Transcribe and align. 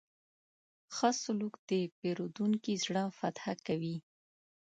ښه 0.95 1.09
سلوک 1.21 1.53
د 1.69 1.71
پیرودونکي 1.97 2.73
زړه 2.83 3.03
فتح 3.17 3.45
کوي. 3.67 3.97